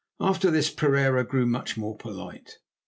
After 0.19 0.49
this 0.49 0.71
Pereira 0.71 1.23
grew 1.23 1.45
much 1.45 1.77
more 1.77 1.95
polite. 1.95 2.57